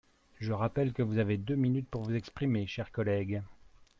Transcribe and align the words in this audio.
Je 0.39 0.51
rappelle 0.51 0.93
que 0.93 1.03
vous 1.03 1.19
avez 1.19 1.37
deux 1.37 1.53
minutes 1.53 1.87
pour 1.87 2.01
vous 2.01 2.15
exprimer, 2.15 2.65
cher 2.65 2.91
collègue. 2.91 3.43